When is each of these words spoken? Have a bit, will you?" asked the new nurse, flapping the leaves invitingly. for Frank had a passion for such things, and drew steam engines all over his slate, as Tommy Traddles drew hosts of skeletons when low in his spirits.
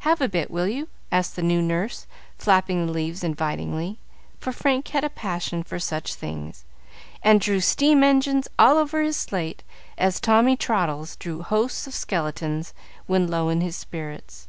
Have 0.00 0.20
a 0.20 0.28
bit, 0.28 0.50
will 0.50 0.68
you?" 0.68 0.88
asked 1.10 1.36
the 1.36 1.42
new 1.42 1.62
nurse, 1.62 2.06
flapping 2.36 2.84
the 2.84 2.92
leaves 2.92 3.24
invitingly. 3.24 3.98
for 4.38 4.52
Frank 4.52 4.88
had 4.88 5.04
a 5.04 5.08
passion 5.08 5.62
for 5.62 5.78
such 5.78 6.12
things, 6.16 6.66
and 7.22 7.40
drew 7.40 7.60
steam 7.60 8.04
engines 8.04 8.46
all 8.58 8.76
over 8.76 9.00
his 9.00 9.16
slate, 9.16 9.62
as 9.96 10.20
Tommy 10.20 10.54
Traddles 10.54 11.16
drew 11.16 11.40
hosts 11.40 11.86
of 11.86 11.94
skeletons 11.94 12.74
when 13.06 13.26
low 13.28 13.48
in 13.48 13.62
his 13.62 13.74
spirits. 13.78 14.48